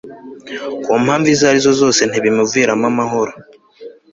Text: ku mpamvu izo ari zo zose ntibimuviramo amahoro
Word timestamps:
ku 0.83 0.91
mpamvu 1.03 1.27
izo 1.33 1.45
ari 1.51 1.59
zo 1.65 1.71
zose 1.81 2.01
ntibimuviramo 2.05 2.85
amahoro 2.91 3.31